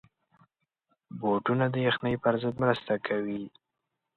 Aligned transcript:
بوټونه 1.19 1.65
د 1.73 1.75
یخنۍ 1.87 2.15
پر 2.23 2.35
ضد 2.41 2.55
مرسته 2.63 2.93
کوي. 3.07 3.43